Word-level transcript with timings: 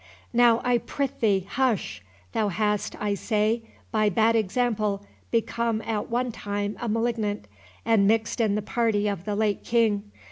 "Now, 0.33 0.61
I 0.63 0.79
prithee, 0.79 1.41
hush—thou 1.41 2.47
hast, 2.47 2.99
I 2.99 3.13
say, 3.13 3.61
by 3.91 4.09
bad 4.09 4.35
example 4.35 5.05
become 5.29 5.79
at 5.83 6.09
one 6.09 6.31
time 6.31 6.75
a 6.81 6.89
malignant, 6.89 7.45
and 7.85 8.07
mixed 8.07 8.41
in 8.41 8.55
the 8.55 8.63
party 8.63 9.07
of 9.07 9.25
the 9.25 9.35
late 9.35 9.63
King. 9.63 10.09